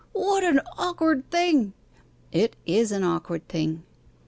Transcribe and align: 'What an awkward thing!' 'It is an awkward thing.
'What 0.13 0.43
an 0.43 0.61
awkward 0.79 1.29
thing!' 1.29 1.73
'It 2.31 2.55
is 2.65 2.91
an 2.91 3.03
awkward 3.03 3.47
thing. 3.47 3.83